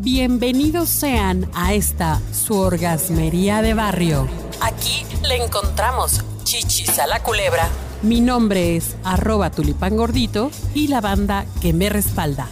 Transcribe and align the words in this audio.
bienvenidos 0.00 0.88
sean 0.88 1.50
a 1.54 1.74
esta 1.74 2.20
su 2.32 2.56
orgasmería 2.56 3.62
de 3.62 3.74
barrio. 3.74 4.28
Aquí 4.62 5.04
le 5.26 5.42
encontramos 5.42 6.24
chichis 6.44 6.98
a 6.98 7.06
la 7.06 7.22
culebra. 7.22 7.68
Mi 8.02 8.20
nombre 8.20 8.76
es 8.76 8.96
arroba 9.04 9.50
tulipangordito 9.50 10.50
y 10.74 10.88
la 10.88 11.00
banda 11.00 11.46
que 11.60 11.72
me 11.72 11.88
respalda. 11.88 12.48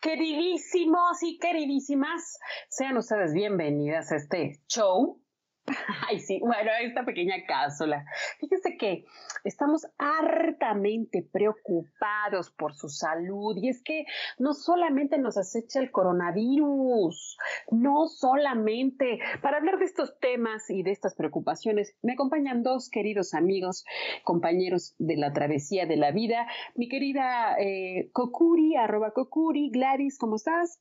Queridísimos 0.00 1.22
y 1.22 1.38
queridísimas, 1.38 2.38
sean 2.68 2.96
ustedes 2.96 3.32
bienvenidas 3.34 4.12
a 4.12 4.16
este 4.16 4.60
show 4.66 5.23
Ay, 6.08 6.20
sí, 6.20 6.40
bueno, 6.40 6.70
esta 6.82 7.04
pequeña 7.04 7.36
cápsula. 7.46 8.04
Fíjense 8.38 8.76
que 8.76 9.04
estamos 9.44 9.86
hartamente 9.98 11.26
preocupados 11.32 12.50
por 12.50 12.74
su 12.74 12.88
salud 12.88 13.56
y 13.56 13.68
es 13.68 13.82
que 13.82 14.04
no 14.38 14.52
solamente 14.52 15.18
nos 15.18 15.38
acecha 15.38 15.80
el 15.80 15.90
coronavirus, 15.90 17.38
no 17.70 18.06
solamente 18.08 19.20
para 19.40 19.56
hablar 19.56 19.78
de 19.78 19.86
estos 19.86 20.18
temas 20.18 20.68
y 20.68 20.82
de 20.82 20.90
estas 20.90 21.14
preocupaciones, 21.14 21.96
me 22.02 22.12
acompañan 22.12 22.62
dos 22.62 22.90
queridos 22.90 23.32
amigos, 23.34 23.84
compañeros 24.22 24.94
de 24.98 25.16
la 25.16 25.32
travesía 25.32 25.86
de 25.86 25.96
la 25.96 26.10
vida, 26.10 26.46
mi 26.74 26.88
querida 26.88 27.56
eh, 27.58 28.10
Kokuri, 28.12 28.76
arroba 28.76 29.12
Kokuri, 29.12 29.70
Gladys, 29.70 30.18
¿cómo 30.18 30.36
estás? 30.36 30.80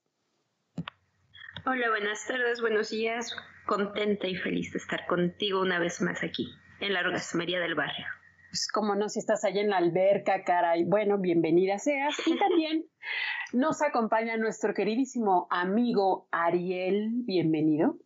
Hola, 1.65 1.90
buenas 1.90 2.27
tardes, 2.27 2.59
buenos 2.59 2.90
días. 2.90 3.34
Contenta 3.66 4.27
y 4.27 4.35
feliz 4.35 4.73
de 4.73 4.80
estar 4.80 5.05
contigo 5.08 5.62
una 5.62 5.80
vez 5.80 6.02
más 6.02 6.21
aquí, 6.21 6.54
en 6.81 6.94
la 6.94 6.99
orgasmería 6.99 7.59
del 7.59 7.76
barrio. 7.76 8.05
Pues 8.49 8.67
como 8.67 8.94
no, 8.94 9.09
si 9.09 9.20
estás 9.20 9.45
allá 9.45 9.62
en 9.62 9.70
la 9.70 9.77
alberca, 9.77 10.44
caray. 10.44 10.84
Bueno, 10.84 11.17
bienvenida 11.17 11.80
seas. 11.80 12.16
Y 12.27 12.38
también 12.38 12.85
nos 13.54 13.81
acompaña 13.81 14.38
nuestro 14.38 14.73
queridísimo 14.73 15.48
amigo 15.49 16.27
Ariel. 16.31 17.09
Bienvenido. 17.26 17.98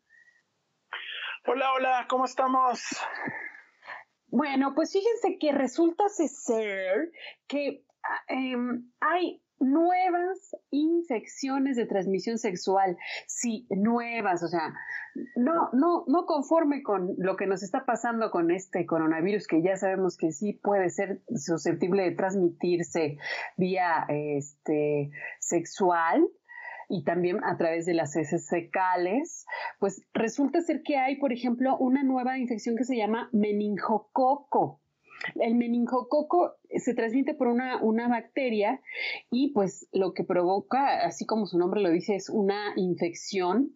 Hola, 1.45 1.73
hola, 1.73 2.05
¿cómo 2.07 2.25
estamos? 2.25 2.81
Bueno, 4.27 4.73
pues 4.75 4.93
fíjense 4.93 5.37
que 5.39 5.51
resulta 5.51 6.07
ser 6.09 7.11
que 7.47 7.83
ah, 8.03 8.21
em, 8.27 8.91
hay 8.99 9.41
nuevas 9.59 10.55
infecciones 10.71 11.75
de 11.75 11.85
transmisión 11.85 12.37
sexual, 12.37 12.97
sí, 13.27 13.67
nuevas, 13.69 14.43
o 14.43 14.47
sea, 14.47 14.73
no, 15.35 15.69
no, 15.73 16.03
no 16.07 16.25
conforme 16.25 16.83
con 16.83 17.15
lo 17.17 17.35
que 17.35 17.47
nos 17.47 17.63
está 17.63 17.85
pasando 17.85 18.29
con 18.31 18.51
este 18.51 18.85
coronavirus, 18.85 19.47
que 19.47 19.61
ya 19.61 19.75
sabemos 19.77 20.17
que 20.17 20.31
sí 20.31 20.53
puede 20.53 20.89
ser 20.89 21.21
susceptible 21.35 22.03
de 22.03 22.11
transmitirse 22.11 23.17
vía 23.57 24.05
este, 24.09 25.11
sexual, 25.39 26.27
y 26.89 27.03
también 27.03 27.43
a 27.43 27.57
través 27.57 27.85
de 27.85 27.93
las 27.93 28.15
heces 28.15 28.49
fecales, 28.49 29.45
pues 29.79 30.01
resulta 30.13 30.61
ser 30.61 30.83
que 30.83 30.97
hay, 30.97 31.17
por 31.17 31.33
ejemplo, 31.33 31.77
una 31.77 32.03
nueva 32.03 32.37
infección 32.37 32.75
que 32.75 32.85
se 32.85 32.95
llama 32.95 33.29
meningococo. 33.33 34.81
El 35.35 35.55
meningococo 35.55 36.55
se 36.69 36.93
transmite 36.93 37.33
por 37.33 37.47
una, 37.47 37.81
una, 37.81 38.07
bacteria 38.07 38.81
y 39.31 39.51
pues 39.53 39.87
lo 39.91 40.13
que 40.13 40.23
provoca, 40.23 41.05
así 41.05 41.25
como 41.25 41.45
su 41.45 41.57
nombre 41.57 41.81
lo 41.81 41.89
dice, 41.89 42.15
es 42.15 42.29
una 42.29 42.73
infección 42.75 43.73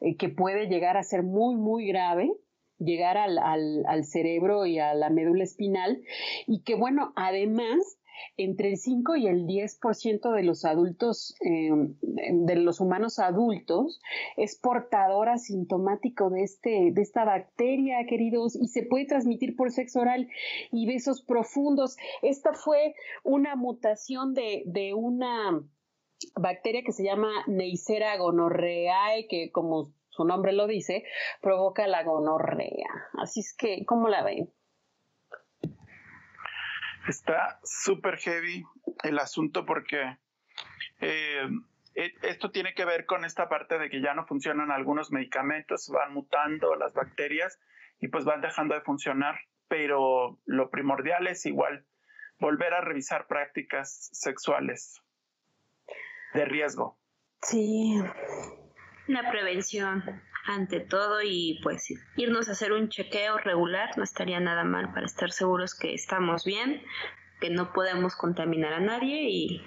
eh, 0.00 0.16
que 0.16 0.28
puede 0.28 0.68
llegar 0.68 0.96
a 0.96 1.02
ser 1.02 1.22
muy, 1.22 1.56
muy 1.56 1.86
grave 1.86 2.30
llegar 2.78 3.16
al, 3.16 3.38
al, 3.38 4.04
cerebro 4.04 4.66
y 4.66 4.78
a 4.78 4.94
la 4.94 5.10
médula 5.10 5.44
espinal 5.44 6.02
y 6.46 6.62
que 6.62 6.74
bueno, 6.74 7.12
además 7.16 7.98
entre 8.36 8.70
el 8.70 8.76
5 8.76 9.16
y 9.16 9.26
el 9.26 9.46
10% 9.46 10.32
de 10.32 10.42
los 10.42 10.64
adultos, 10.64 11.34
eh, 11.40 11.70
de 12.02 12.56
los 12.56 12.80
humanos 12.80 13.18
adultos, 13.18 14.00
es 14.36 14.56
portador 14.56 15.28
asintomático 15.28 16.30
de, 16.30 16.42
este, 16.42 16.90
de 16.92 17.02
esta 17.02 17.24
bacteria, 17.24 18.06
queridos, 18.08 18.56
y 18.56 18.68
se 18.68 18.82
puede 18.82 19.06
transmitir 19.06 19.56
por 19.56 19.70
sexo 19.70 20.00
oral 20.00 20.28
y 20.70 20.86
besos 20.86 21.22
profundos. 21.22 21.96
Esta 22.22 22.52
fue 22.52 22.94
una 23.24 23.56
mutación 23.56 24.34
de, 24.34 24.62
de 24.66 24.94
una 24.94 25.62
bacteria 26.34 26.82
que 26.84 26.92
se 26.92 27.04
llama 27.04 27.30
Neisseria 27.46 28.16
gonorreae, 28.16 29.26
que 29.28 29.50
como 29.52 29.92
su 30.08 30.24
nombre 30.24 30.52
lo 30.52 30.66
dice, 30.66 31.04
provoca 31.42 31.86
la 31.86 32.02
gonorrea. 32.02 32.88
Así 33.18 33.40
es 33.40 33.54
que, 33.54 33.84
¿cómo 33.84 34.08
la 34.08 34.22
ven? 34.24 34.50
Está 37.08 37.60
súper 37.62 38.18
heavy 38.18 38.64
el 39.04 39.18
asunto 39.18 39.64
porque 39.64 40.18
eh, 41.00 41.48
e, 41.94 42.12
esto 42.22 42.50
tiene 42.50 42.74
que 42.74 42.84
ver 42.84 43.06
con 43.06 43.24
esta 43.24 43.48
parte 43.48 43.78
de 43.78 43.88
que 43.88 44.00
ya 44.00 44.14
no 44.14 44.26
funcionan 44.26 44.70
algunos 44.70 45.10
medicamentos, 45.12 45.88
van 45.88 46.12
mutando 46.12 46.74
las 46.74 46.94
bacterias 46.94 47.58
y 48.00 48.08
pues 48.08 48.24
van 48.24 48.40
dejando 48.40 48.74
de 48.74 48.82
funcionar, 48.82 49.38
pero 49.68 50.38
lo 50.44 50.70
primordial 50.70 51.26
es 51.26 51.46
igual 51.46 51.86
volver 52.38 52.74
a 52.74 52.80
revisar 52.80 53.26
prácticas 53.26 54.10
sexuales 54.12 55.02
de 56.34 56.44
riesgo. 56.44 56.98
Sí. 57.42 58.02
La 59.06 59.30
prevención 59.30 60.02
ante 60.46 60.80
todo 60.80 61.22
y 61.22 61.58
pues 61.62 61.88
irnos 62.16 62.48
a 62.48 62.52
hacer 62.52 62.72
un 62.72 62.88
chequeo 62.88 63.38
regular 63.38 63.96
no 63.96 64.04
estaría 64.04 64.40
nada 64.40 64.64
mal 64.64 64.92
para 64.92 65.06
estar 65.06 65.30
seguros 65.30 65.74
que 65.74 65.94
estamos 65.94 66.44
bien, 66.44 66.82
que 67.40 67.50
no 67.50 67.72
podemos 67.72 68.16
contaminar 68.16 68.72
a 68.72 68.80
nadie 68.80 69.28
y, 69.28 69.62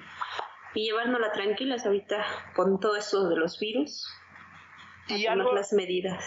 y 0.74 0.86
llevárnosla 0.86 1.32
tranquilas 1.32 1.86
ahorita 1.86 2.26
con 2.56 2.80
todo 2.80 2.96
eso 2.96 3.30
de 3.30 3.36
los 3.36 3.60
virus. 3.60 4.08
Y 5.08 5.26
algo, 5.26 5.54
las 5.54 5.74
medidas. 5.74 6.24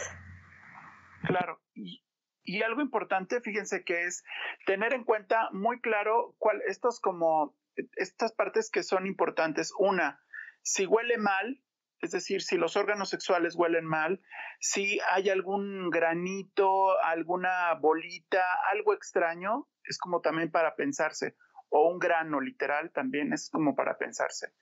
Claro, 1.25 1.61
y, 1.75 2.05
y 2.43 2.63
algo 2.63 2.81
importante, 2.81 3.41
fíjense 3.41 3.85
que 3.85 4.05
es 4.05 4.25
tener 4.67 4.93
en 4.93 5.05
cuenta 5.05 5.49
muy 5.53 5.81
claro 5.81 6.35
cuál 6.39 6.61
estos 6.67 7.01
como 7.01 7.57
estas 7.97 8.33
partes 8.33 8.71
que 8.71 8.83
son 8.83 9.07
importantes. 9.07 9.73
Una, 9.79 10.21
si 10.63 10.87
huele 10.87 11.17
mal, 11.17 11.61
es 12.03 12.11
decir, 12.11 12.43
si 12.43 12.57
los 12.57 12.77
órganos 12.77 13.09
sexuales 13.09 13.55
huelen 13.55 13.87
mal, 13.87 14.21
si 14.61 14.99
hay 15.11 15.31
algún 15.31 15.89
granito, 15.89 17.01
alguna 17.01 17.73
bolita, 17.75 18.43
algo 18.73 18.93
extraño, 18.93 19.69
es 19.85 19.99
como 19.99 20.21
también 20.21 20.51
para 20.51 20.75
pensarse, 20.75 21.37
o 21.69 21.89
un 21.89 21.99
grano 21.99 22.41
literal 22.41 22.91
también 22.91 23.33
es 23.33 23.49
como 23.51 23.77
para 23.77 23.99
pensarse. 23.99 24.53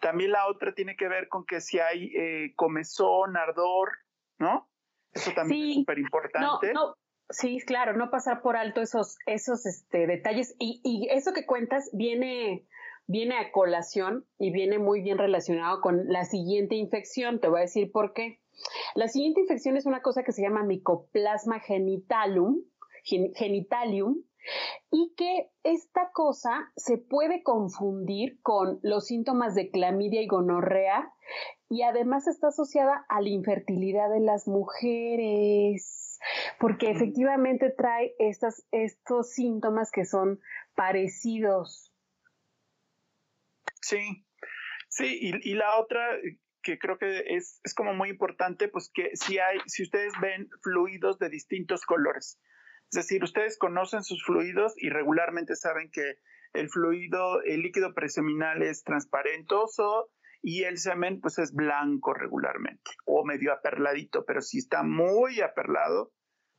También 0.00 0.32
la 0.32 0.46
otra 0.46 0.74
tiene 0.74 0.94
que 0.96 1.08
ver 1.08 1.28
con 1.28 1.46
que 1.46 1.60
si 1.60 1.78
hay 1.78 2.12
eh, 2.14 2.52
comezón, 2.56 3.36
ardor, 3.36 3.90
¿no? 4.38 4.70
Eso 5.12 5.32
también 5.32 5.70
es 5.70 5.74
súper 5.76 5.98
importante. 5.98 6.72
No, 6.72 6.88
no. 6.88 6.96
Sí, 7.30 7.60
claro, 7.66 7.94
no 7.94 8.10
pasar 8.10 8.42
por 8.42 8.56
alto 8.56 8.82
esos, 8.82 9.16
esos 9.24 9.64
este, 9.64 10.06
detalles. 10.06 10.54
Y, 10.58 10.82
y 10.84 11.08
eso 11.10 11.32
que 11.32 11.46
cuentas 11.46 11.88
viene, 11.94 12.66
viene 13.06 13.36
a 13.36 13.52
colación 13.52 14.26
y 14.38 14.50
viene 14.50 14.78
muy 14.78 15.02
bien 15.02 15.18
relacionado 15.18 15.80
con 15.80 16.08
la 16.08 16.24
siguiente 16.24 16.74
infección. 16.74 17.40
Te 17.40 17.48
voy 17.48 17.58
a 17.58 17.62
decir 17.62 17.90
por 17.92 18.12
qué. 18.12 18.40
La 18.94 19.08
siguiente 19.08 19.40
infección 19.40 19.76
es 19.76 19.86
una 19.86 20.02
cosa 20.02 20.22
que 20.22 20.32
se 20.32 20.42
llama 20.42 20.62
Mycoplasma 20.62 21.60
genitalium, 21.60 22.62
genitalium 23.04 24.22
y 24.90 25.14
que 25.16 25.50
esta 25.62 26.10
cosa 26.12 26.72
se 26.76 26.98
puede 26.98 27.42
confundir 27.42 28.40
con 28.42 28.78
los 28.82 29.06
síntomas 29.06 29.54
de 29.54 29.70
clamidia 29.70 30.20
y 30.20 30.26
gonorrea 30.26 31.12
y 31.68 31.82
además 31.82 32.26
está 32.26 32.48
asociada 32.48 33.04
a 33.08 33.20
la 33.20 33.28
infertilidad 33.28 34.10
de 34.10 34.20
las 34.20 34.48
mujeres 34.48 36.18
porque 36.58 36.90
efectivamente 36.90 37.70
trae 37.70 38.14
estas, 38.18 38.66
estos 38.70 39.30
síntomas 39.30 39.90
que 39.90 40.04
son 40.04 40.40
parecidos 40.74 41.91
Sí, 43.82 44.24
sí, 44.88 45.18
y, 45.20 45.54
la 45.54 45.76
otra 45.76 46.16
que 46.62 46.78
creo 46.78 46.96
que 46.96 47.24
es, 47.36 47.60
es, 47.64 47.74
como 47.74 47.92
muy 47.92 48.08
importante, 48.08 48.68
pues 48.68 48.90
que 48.94 49.10
si 49.14 49.38
hay, 49.38 49.58
si 49.66 49.82
ustedes 49.82 50.12
ven 50.22 50.48
fluidos 50.62 51.18
de 51.18 51.28
distintos 51.28 51.84
colores, 51.84 52.38
es 52.92 52.96
decir, 52.96 53.24
ustedes 53.24 53.58
conocen 53.58 54.04
sus 54.04 54.22
fluidos 54.24 54.74
y 54.76 54.90
regularmente 54.90 55.56
saben 55.56 55.90
que 55.90 56.18
el 56.52 56.68
fluido, 56.68 57.42
el 57.42 57.62
líquido 57.62 57.94
preseminal 57.94 58.62
es 58.62 58.84
transparentoso 58.84 60.10
y 60.42 60.64
el 60.64 60.78
semen 60.78 61.20
pues 61.20 61.38
es 61.38 61.52
blanco 61.52 62.14
regularmente 62.14 62.90
o 63.04 63.24
medio 63.24 63.52
aperladito, 63.52 64.24
pero 64.24 64.42
si 64.42 64.58
está 64.58 64.82
muy 64.82 65.40
aperlado 65.40 66.12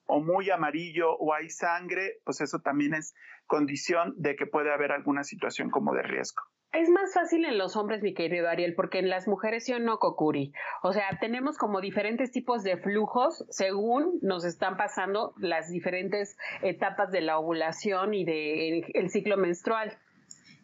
o 0.05 0.21
muy 0.21 0.49
amarillo 0.49 1.15
o 1.15 1.33
hay 1.33 1.49
sangre, 1.49 2.19
pues 2.25 2.41
eso 2.41 2.59
también 2.59 2.93
es 2.93 3.13
condición 3.45 4.13
de 4.17 4.35
que 4.35 4.47
puede 4.47 4.73
haber 4.73 4.91
alguna 4.91 5.23
situación 5.23 5.69
como 5.69 5.93
de 5.93 6.01
riesgo. 6.01 6.43
Es 6.73 6.89
más 6.89 7.13
fácil 7.13 7.45
en 7.45 7.59
los 7.59 7.75
hombres, 7.75 8.01
mi 8.01 8.15
querido 8.15 8.49
Ariel, 8.49 8.73
porque 8.73 8.97
en 8.97 9.07
las 9.07 9.27
mujeres 9.27 9.67
yo 9.67 9.77
no 9.77 9.99
cocuri. 9.99 10.53
O 10.81 10.91
sea, 10.91 11.05
tenemos 11.21 11.55
como 11.55 11.81
diferentes 11.81 12.31
tipos 12.31 12.63
de 12.63 12.77
flujos 12.77 13.45
según 13.49 14.17
nos 14.23 14.43
están 14.43 14.75
pasando 14.75 15.35
las 15.37 15.69
diferentes 15.69 16.35
etapas 16.63 17.11
de 17.11 17.21
la 17.21 17.37
ovulación 17.37 18.15
y 18.15 18.25
del 18.25 18.85
el 18.95 19.11
ciclo 19.11 19.37
menstrual. 19.37 19.95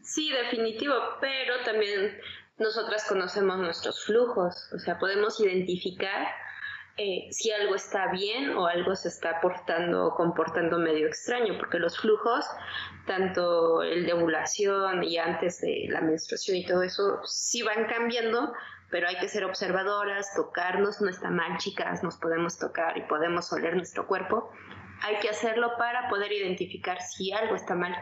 Sí, 0.02 0.32
definitivo, 0.32 0.96
pero 1.22 1.64
también 1.64 2.18
nosotras 2.58 3.08
conocemos 3.08 3.60
nuestros 3.60 4.04
flujos, 4.04 4.74
o 4.74 4.80
sea, 4.80 4.98
podemos 4.98 5.40
identificar 5.40 6.28
eh, 7.02 7.30
si 7.32 7.50
algo 7.50 7.76
está 7.76 8.12
bien 8.12 8.50
o 8.58 8.68
algo 8.68 8.94
se 8.94 9.08
está 9.08 9.40
portando 9.40 10.08
o 10.08 10.16
comportando 10.16 10.80
medio 10.80 11.08
extraño, 11.08 11.58
porque 11.58 11.80
los 11.80 11.98
flujos, 11.98 12.46
tanto 13.08 13.84
el 13.84 14.06
de 14.06 14.12
ovulación 14.12 15.06
y 15.06 15.18
antes 15.18 15.62
de 15.62 15.86
la 15.88 16.02
menstruación 16.02 16.58
y 16.58 16.66
todo 16.66 16.84
eso, 16.84 17.22
sí 17.24 17.62
van 17.62 17.86
cambiando, 17.86 18.52
pero 18.92 19.08
hay 19.08 19.18
que 19.18 19.30
ser 19.30 19.46
observadoras, 19.46 20.36
tocarnos, 20.36 21.00
no 21.00 21.10
está 21.10 21.30
mal, 21.30 21.58
chicas, 21.58 22.04
nos 22.04 22.18
podemos 22.18 22.60
tocar 22.60 22.98
y 22.98 23.04
podemos 23.04 23.54
oler 23.54 23.78
nuestro 23.78 24.06
cuerpo. 24.06 24.52
Hay 25.02 25.20
que 25.22 25.30
hacerlo 25.30 25.78
para 25.78 26.10
poder 26.10 26.34
identificar 26.34 27.02
si 27.02 27.32
algo 27.32 27.56
está 27.56 27.76
mal. 27.76 27.96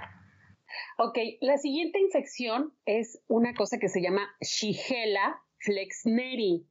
Ok, 0.98 1.20
la 1.42 1.58
siguiente 1.58 2.00
infección 2.00 2.74
es 2.86 3.22
una 3.28 3.54
cosa 3.54 3.78
que 3.78 3.90
se 3.90 4.02
llama 4.02 4.28
Shigella 4.42 5.40
flexneri 5.60 6.66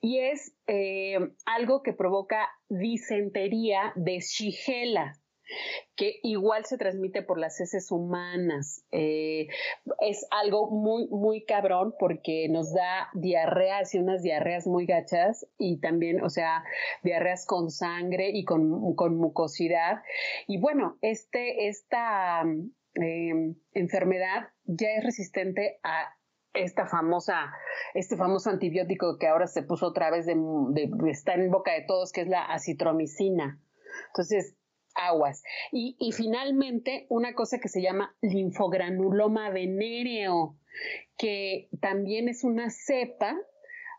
y 0.00 0.20
es 0.20 0.54
eh, 0.66 1.18
algo 1.46 1.82
que 1.82 1.92
provoca 1.92 2.48
disentería 2.68 3.92
de 3.96 4.20
Shigella 4.20 5.14
que 5.96 6.18
igual 6.22 6.64
se 6.64 6.78
transmite 6.78 7.22
por 7.22 7.38
las 7.38 7.60
heces 7.60 7.90
humanas. 7.90 8.84
Eh, 8.90 9.48
es 10.00 10.26
algo 10.30 10.70
muy, 10.70 11.08
muy 11.08 11.44
cabrón 11.44 11.94
porque 11.98 12.48
nos 12.48 12.72
da 12.72 13.08
diarreas 13.14 13.94
y 13.94 13.98
unas 13.98 14.22
diarreas 14.22 14.66
muy 14.66 14.86
gachas 14.86 15.46
y 15.58 15.78
también, 15.80 16.22
o 16.22 16.30
sea, 16.30 16.64
diarreas 17.02 17.46
con 17.46 17.70
sangre 17.70 18.30
y 18.30 18.44
con, 18.44 18.70
mucosidad. 19.16 20.02
Y 20.46 20.58
bueno, 20.58 20.96
este, 21.02 21.68
esta 21.68 22.44
eh, 22.94 23.54
enfermedad 23.74 24.48
ya 24.64 24.88
es 24.96 25.04
resistente 25.04 25.78
a 25.82 26.14
esta 26.54 26.86
famosa, 26.86 27.52
este 27.94 28.16
famoso 28.16 28.50
antibiótico 28.50 29.18
que 29.18 29.26
ahora 29.26 29.46
se 29.46 29.62
puso 29.62 29.86
otra 29.86 30.10
vez 30.10 30.26
de, 30.26 30.36
está 31.10 31.34
en 31.34 31.50
boca 31.50 31.72
de 31.72 31.82
todos, 31.82 32.12
que 32.12 32.22
es 32.22 32.28
la 32.28 32.44
acitromicina. 32.44 33.60
Entonces, 34.08 34.56
aguas. 34.94 35.42
Y, 35.70 35.96
y 35.98 36.12
finalmente, 36.12 37.06
una 37.08 37.34
cosa 37.34 37.58
que 37.58 37.68
se 37.68 37.82
llama 37.82 38.14
linfogranuloma 38.20 39.50
venéreo, 39.50 40.56
que 41.16 41.68
también 41.80 42.28
es 42.28 42.44
una 42.44 42.70
cepa 42.70 43.36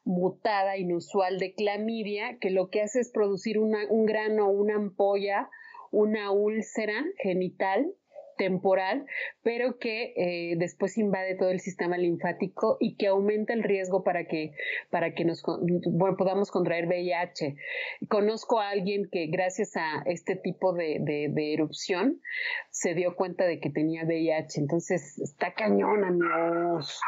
mutada, 0.04 0.78
inusual 0.78 1.40
de 1.40 1.54
clamidia, 1.54 2.38
que 2.40 2.50
lo 2.50 2.70
que 2.70 2.82
hace 2.82 3.00
es 3.00 3.12
producir 3.12 3.58
un 3.58 4.06
grano, 4.06 4.50
una 4.50 4.76
ampolla, 4.76 5.50
una 5.92 6.32
úlcera 6.32 7.04
genital 7.18 7.94
temporal, 8.44 9.06
pero 9.42 9.80
que 9.80 10.14
eh, 10.18 10.56
después 10.58 10.98
invade 10.98 11.36
todo 11.36 11.50
el 11.50 11.62
sistema 11.62 11.96
linfático 11.98 12.76
y 12.82 12.98
que 12.98 13.08
aumenta 13.08 13.54
el 13.54 13.64
riesgo 13.64 14.04
para 14.04 14.26
que, 14.26 14.52
para 14.90 15.14
que 15.14 15.24
nos 15.24 15.42
podamos 15.42 16.52
contraer 16.52 16.88
VIH. 16.88 17.56
Conozco 18.10 18.60
a 18.60 18.68
alguien 18.68 19.08
que 19.10 19.28
gracias 19.28 19.78
a 19.78 20.04
este 20.08 20.36
tipo 20.36 20.74
de, 20.74 21.54
erupción 21.54 22.20
se 22.70 22.94
dio 22.96 23.16
cuenta 23.16 23.46
de 23.46 23.62
que 23.62 23.70
tenía 23.70 24.04
VIH. 24.04 24.60
Entonces, 24.60 25.20
está 25.20 25.54
cañón, 25.54 26.04
amigos. 26.04 27.00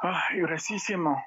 Ay, 0.00 0.40
gruesísimo. 0.40 1.22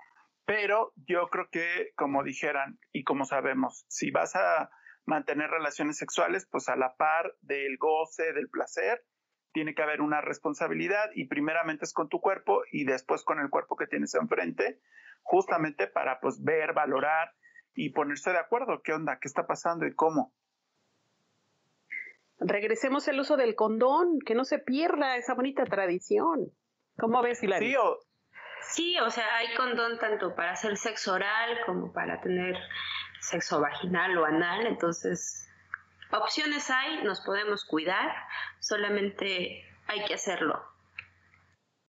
Pero 0.46 0.92
yo 1.08 1.28
creo 1.28 1.50
que, 1.52 1.92
como 1.96 2.24
dijeran 2.24 2.80
y 2.92 3.04
como 3.04 3.26
sabemos, 3.26 3.86
si 3.90 4.10
vas 4.10 4.36
a 4.36 4.72
mantener 5.06 5.50
relaciones 5.50 5.98
sexuales, 5.98 6.48
pues 6.52 6.70
a 6.70 6.76
la 6.76 6.96
par 6.96 7.36
del 7.42 7.78
goce, 7.78 8.34
del 8.34 8.50
placer, 8.50 9.04
tiene 9.54 9.74
que 9.74 9.84
haber 9.84 10.02
una 10.02 10.20
responsabilidad 10.20 11.12
y 11.14 11.28
primeramente 11.28 11.86
es 11.86 11.94
con 11.94 12.10
tu 12.10 12.20
cuerpo 12.20 12.64
y 12.72 12.84
después 12.84 13.24
con 13.24 13.40
el 13.40 13.50
cuerpo 13.50 13.78
que 13.78 13.88
tienes 13.88 14.14
enfrente, 14.16 14.82
justamente 15.22 15.88
para 15.88 16.20
pues 16.20 16.44
ver, 16.44 16.74
valorar 16.74 17.34
y 17.74 17.92
ponerse 17.92 18.32
de 18.32 18.40
acuerdo 18.40 18.82
qué 18.84 18.94
onda, 18.94 19.18
qué 19.20 19.28
está 19.28 19.48
pasando 19.48 19.86
y 19.86 19.94
cómo. 19.94 20.34
Regresemos 22.40 23.08
al 23.08 23.20
uso 23.20 23.38
del 23.38 23.56
condón, 23.56 24.20
que 24.20 24.36
no 24.36 24.44
se 24.44 24.60
pierda 24.60 25.16
esa 25.16 25.34
bonita 25.34 25.64
tradición. 25.64 26.52
¿Cómo 26.98 27.22
ves, 27.22 27.42
Hilary? 27.42 27.72
Sí, 27.72 27.78
sí, 28.62 29.00
o 29.00 29.10
sea, 29.10 29.38
hay 29.38 29.56
condón 29.56 29.98
tanto 30.00 30.36
para 30.36 30.52
hacer 30.52 30.76
sexo 30.76 31.14
oral 31.14 31.60
como 31.66 31.94
para 31.94 32.20
tener 32.20 32.58
sexo 33.20 33.60
vaginal 33.62 34.18
o 34.18 34.26
anal, 34.26 34.66
entonces 34.68 35.50
opciones 36.12 36.70
hay, 36.70 37.04
nos 37.04 37.22
podemos 37.22 37.66
cuidar, 37.66 38.14
solamente 38.60 39.66
hay 39.88 40.06
que 40.06 40.14
hacerlo 40.14 40.75